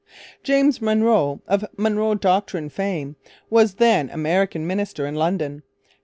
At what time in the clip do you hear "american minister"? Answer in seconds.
4.09-5.05